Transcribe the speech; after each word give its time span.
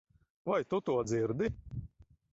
Vai 0.47 0.57
tu 0.71 0.79
to 0.87 0.95
dzirdi? 1.07 1.47